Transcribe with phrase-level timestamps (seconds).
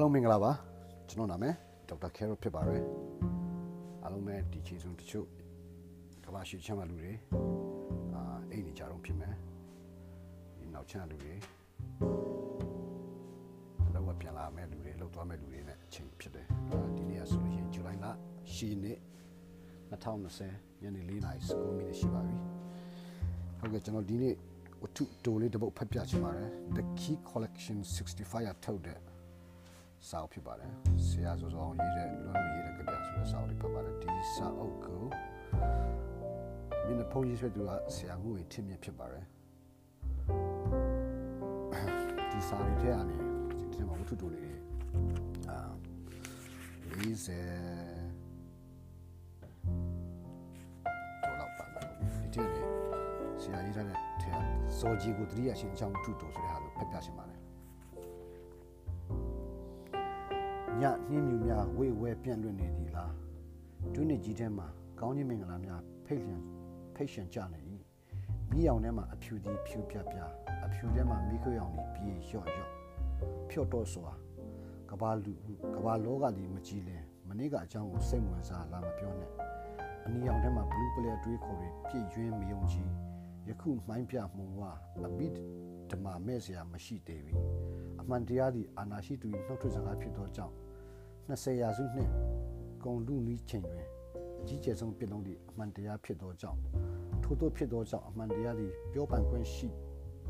[0.00, 0.52] အားလုံးမင်္ဂလာပါ
[1.08, 1.54] ကျွန်တော်နာမည်
[1.88, 2.84] ဒေါက်တာခဲရိုဖြစ်ပါတယ်
[4.02, 5.26] အားလုံးပဲဒီချေဆုံးတချို့
[6.24, 7.12] ကမ္ဘာရှိချမ်းသာလူတွေ
[8.14, 9.34] အာအိမ်နေကြတော့ဖြစ်မယ်
[10.58, 11.34] ဒီနောက်ချမ်းလူတွေ
[13.94, 18.06] လောကပြန်လာမဲ့လူတွေလောက်သွားမဲ့လူတွေနဲ့အချိန်ဖြစ်တယ်အာဒီနေ့ကဆိုလို့ရှိရင်ဇူလိုင်လ
[18.54, 18.98] 10ရက်
[19.92, 22.36] 2020ညနေ4:00နာရီ19မိနစ်ရှိပါပြီ
[23.58, 24.34] ဟုတ်ကဲ့ကျွန်တော်ဒီနေ့
[24.82, 27.78] ဝတ္ထုတိုလေးတစ်ပုဒ်ဖတ်ပြချင်ပါတယ် The Key Collection
[28.12, 29.09] 65ရထုတ်တဲ့
[30.08, 30.70] စာအုပ်ဖြစ်ပါတယ်
[31.06, 35.02] ဆရာစောစောအောင်ရေးတဲ့လွန်ရေးတဲ့ကြပြဆိုတဲ့စာအုပ်လေးဖတ်ပါတယ်ဒီစာအုပ်ကို
[36.86, 39.24] မင်းဖုန်းရေးဆွဲသူကဆရာငွေထင်မြင်ဖြစ်ပါတယ်
[42.32, 43.16] ဒီစာရီထဲကနေ
[43.58, 44.52] ဒီထဲမှာဝတ္ထုတိုလေးတွေ
[45.48, 45.58] အာ
[46.84, 46.94] 40
[51.22, 52.62] ဒေါ်လာပါမယ်ဒီထဲနေ
[53.42, 54.32] ဆရာရေးထားတဲ့ထဲ
[54.78, 57.39] ဇော်ကြီးကိုတတိယရှင်အကြောင်းဝတ္ထုတိုဆိုတဲ့ဟာကိုဖတ်ပြရှင်ပါတယ်
[60.82, 63.12] ညနှင်းမြူများဝေဝဲပြန့်လွင့်နေသည်လား
[63.94, 64.66] ဒုနစ်ကြီးထဲမှာ
[65.00, 66.36] ကောင်းခြင်းမင်္ဂလာများဖိတ်လျံ
[66.94, 67.60] ဖိတ်ရှင်ကြနေ၏
[68.50, 70.18] မိရောင်ထဲမှာအဖြူသည်ဖြူပြပြ
[70.64, 72.70] အဖြူထဲမှာမိခွေရောင်သည်ပြေလျော့လျော့
[73.50, 74.10] ဖြော့တော့စွာ
[74.90, 75.34] ကဘာလူ
[75.74, 79.30] ကဘာလောကသည်မကြည်လင်မနေ့ကအကြောင်းကိုစိတ်ဝင်စားလာမပြောနဲ့
[80.06, 82.88] အနီရောင်ထဲမှာဘလူးပလဲတွေးခေါ်ပြီးပြည့်ရွင်းမယုံကြည်
[83.48, 84.60] ယခုမိုင်းပြမှုဝ
[85.06, 85.26] အပိ
[85.90, 87.34] ဓမ္မာမဲ့စရာမရှိသေးပြီ
[88.00, 90.54] အမှန်တရားသည်အာနာရှိသူ၏နှုတ်ထွက်စကားဖြစ်သောကြောင့်
[91.28, 92.12] 20ရာစုနှင့်
[92.82, 93.88] ဂုံလူနီးချိန်တွင်
[94.40, 96.60] အကြီးကျယ်ဆုံးပြစ်လုံးသည့်အမှန်တရားဖြစ်သောကြောင့်
[97.22, 99.68] ထို့သောဖြစ်သောကြောင့်အမှန်တရားသည်ပြောပိုင်ခွင့်ရှိ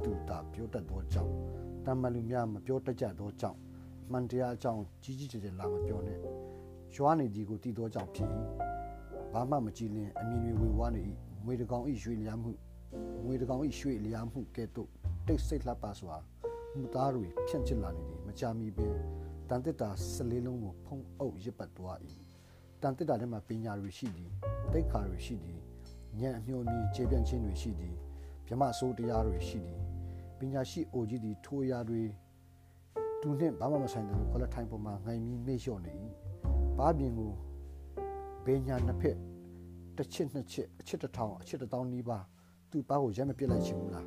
[0.04, 1.32] သူသာပြောတတ်သောကြောင့်
[1.84, 3.58] တမန်လူများမပြောတတ်ကြသောကြောင့်
[4.06, 6.18] အမှန်တရားအကြောင်းကြီးကြီးကျယ်ကျယ်လာမပြောနဲ့
[6.94, 8.28] ရွာနေသည်ကိုတည်သောကြောင့်ဖြစ်၏
[9.32, 11.02] ဘာမှမကြည်လင်အမြင်တွေဝေဝါးနေ၏
[11.44, 12.52] ငွေတကောင်၏ရွှေလျားမှု
[13.24, 14.88] ငွေတကောင်၏ရွှေလျားမှုကဲ့သို့
[15.26, 16.16] တိတ်ဆိတ်လှပစွာ
[16.74, 18.94] မှုသားတွေဖြန့်ချစ်လာနေသည်မကြမီပင်
[19.50, 21.98] တန်တစ်တာ14လုံးကိုဖုံးအုပ်ရစ်ပတ်သွား၏
[22.82, 24.30] တန်တစ်တာထဲမှာပညာတွေရှိသည်
[24.72, 25.60] တိတ်ခါတွေရှိသည်
[26.20, 27.94] ဉာဏ်အမျှော်မြင်ခြေပြန့်ခြင်းတွေရှိသည်
[28.46, 29.80] ဗြဟ္မဆိုးတရားတွေရှိသည်
[30.38, 32.02] ပညာရှိအိုကြီးသည်ထိုးရာတွေ
[33.20, 35.92] သူနှင့်ဘာမှမဆိုင်တယ်လို့ခေါ်လက်ထိုင်ပေါ်မှာငိုင်ပြီးမေ့လျှော့နေ၏
[36.78, 37.32] ဘာပြင်ကို
[38.44, 39.16] ဘေညာနှစ်ဖက်
[39.96, 42.18] တစ်ချစ်နှစ်ချစ်အချစ်တစ်ထောင်အချစ်တစ်တောင်းနီးပါ
[42.70, 44.06] သူ့ပါကိုရက်မပစ်လိုက်ချင်ဘူးလား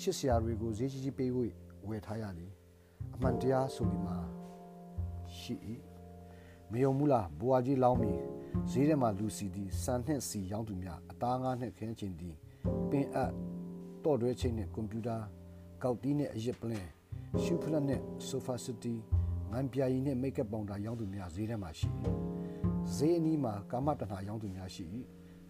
[0.00, 1.46] ရှစ်ဆရာတွေကိုဈေးကြီးကြီးပေးဝေ
[1.88, 2.52] ဝယ်ထားရသည်
[3.14, 4.33] အမှန်တရားဆိုဒီမှာ
[5.44, 5.54] ရှိ၏
[6.70, 8.20] မယုံဘူးလားဘွာကြီးလောင်းပြီး
[8.70, 12.34] ဈေးထဲမှာလူစီသည်စံနှင့်စီရောင်းသူများအသားငါးနှင့်ခင်းချင်းသည်
[12.90, 13.32] ပင်အပ်
[14.04, 15.16] တော့တွဲချင်းနှင့်ကွန်ပျူတာ
[15.82, 16.86] ကောက်တီးနှင့်အရစ်ပလင်
[17.42, 18.94] ရှူဖလက်နှင့်ဆိုဖာစတီ
[19.52, 21.88] ငန်ပြာရီနှင့်မိတ်ကပ်ပေါင်တာရောင်းသူများဈေးထဲမှာရှိ၏
[22.94, 24.84] ဈေးအနီးမှာကာမတဏ္ဍာရောင်းသူများရှိ၏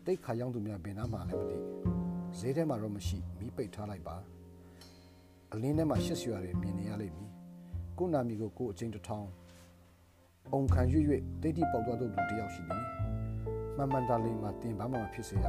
[0.05, 1.59] တိတ်ခါရောင်းသူများဘယ်နားမှလည်းမသိ
[2.39, 4.17] ဈေးထဲမှာတော့မရှိမိပိတ်ထားလိုက်ပါ
[5.53, 7.31] အလင်းထဲမှာရှစ်ဆွာတွေမြင်နေရလိမ့်မည်
[7.99, 9.29] ကိုနာမီကိုကိုအချင်းတစ်ထောင်
[10.55, 12.85] အုံခံရွရွတိတ်တိပေါက်သွားသောလူတစ်ယောက်ရှိသည်
[13.77, 15.47] မမှန်တလေးမှာတင်ဘာမှမဖြစ်စေရ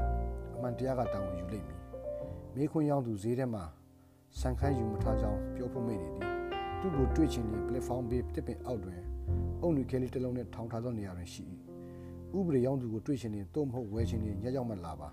[0.56, 1.80] အမှန်တရားကတောင်းယူလိမ့်မည်
[2.56, 3.64] မိခွန်းရောင်းသူဈေးထဲမှာ
[4.42, 6.26] စံခန်းယူမထားကြောင်းပြောဖို့မိနေသည်
[6.80, 9.02] သူ့ကိုတွေ့ချင်ရင် platform ဘေးတစ်ပင်အောက်တွင်
[9.62, 11.44] အုံနူခဲလေးတစ်လုံးနဲ့ထောင်ထားသောနေရာတွင်ရှိ၏
[12.38, 15.10] ဥပဒေရောင်းသူကိုတွေ့ချင်ရင်တော့မဟုတ်ဝယ်ချင်ရင်ညရောက်မှလာပါ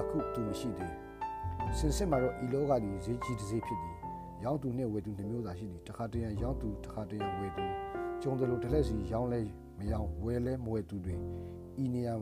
[0.00, 0.94] အခုသူမရှိသေး
[1.78, 3.96] စင်စစ်မှာတော့ဤလောကသည်ဈေးကြီးတစ်ဈေးဖြစ်သည်
[4.44, 7.87] ရောင်းသူနှင့်ဝယ်သူနှမျိုးသာရှိသည်တစ်ခါတရံရောင်းသူတစ်ခါတရံဝယ်သူ
[8.22, 9.40] ကျုံတယ်လို့တစ်လက်စီရောင်းလဲ
[9.78, 11.16] မရောင်းဝယ်လဲမဝယ်သူတွေ
[11.82, 12.14] ဤနေရာ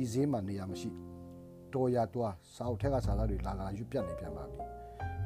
[0.00, 0.90] ဤဈေးမှာနေရာမရှိ
[1.72, 4.58] တော်ရတွားစာအုပ်ထက်ကစာသားတွေလာလာရွပြတ်နေပြန်ပါပြီ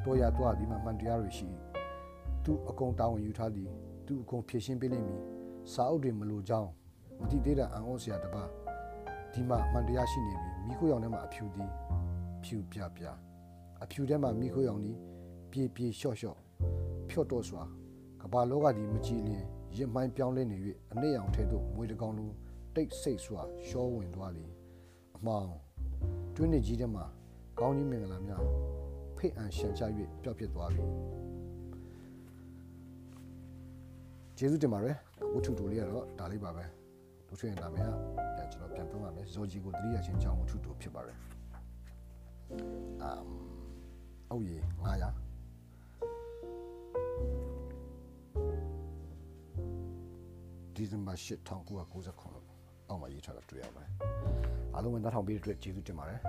[0.05, 1.47] တော်ရတွားဒီမှာမှန်တရားတွေရှိ
[2.43, 3.69] သူအကုန်တာဝန်ယူထားသည်
[4.05, 5.21] သူအကုန်ဖြည့်ရှင်းပေးလိမ့်မည်
[5.71, 6.69] စာအုပ်တွေမလိုကြောင်း
[7.19, 8.43] မတိသေးတဲ့အံ့ဩစရာတပါ
[9.33, 11.69] ဒီမှာမှန်တရားရှိနေပြီမိခိုးရောင်ထဲမှာအဖြူသည်
[12.43, 13.03] ဖြူပြပြ
[13.83, 14.97] အဖြူထဲမှာမိခိုးရောင်သည်
[15.51, 16.37] ပြေပြေလျှော့လျှော့
[17.09, 17.63] ဖြော့တော့စွာ
[18.21, 19.45] ကဘာလောကဒီမကြည်လင်
[19.77, 20.57] ရစ်မိုင်းပြောင်းလဲနေ၍
[20.91, 22.31] အနည်းအောင်ထဲသို့မွေတကောင်လို
[22.75, 24.45] တိတ်ဆိတ်စွာရှောဝင်သွားလေ
[25.17, 25.49] အမောင်
[26.35, 27.05] တွင်းနေကြီးထဲမှာ
[27.59, 28.43] ကောင်းကြီးမင်္ဂလာများ
[29.17, 29.83] ဖိတ်အန်ရှန်ချ၍
[30.23, 30.85] ပျောက်ပြစ်သွားပြီ
[34.37, 34.97] ကျေးဇူးတင်ပါတယ်
[35.33, 36.63] ဝတ္ထုတူလေးကတော့ဒါလေးပါပဲ
[37.27, 37.89] လူထွေးနာမည်က
[38.35, 41.17] ပြန်ကျွန်တော်ပြန်ပြောပါမယ်ဇော်ဂျီကိုတတိယချင်းချောင်းဝတ္ထုတူဖြစ်ပါတယ်
[43.01, 43.23] အမ်
[44.31, 45.29] အုတ်ရေ900
[50.79, 53.91] ဒီဇင်ဘာ8 1999အောက်မှာရေးထားတာတွေ့ရပါတယ်
[54.73, 56.19] အားလုံးပဲနားထောင်ပေးတဲ့အတွက်ကျေးဇူးတင်ပါတယ်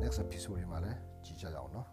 [0.00, 1.86] next episode တွေမှာလည်းကြည့်ကြကြအောင်နော်